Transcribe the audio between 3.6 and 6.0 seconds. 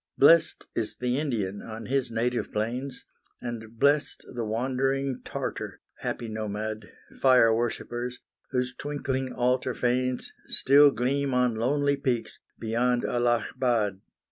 blest the wandering Tartar,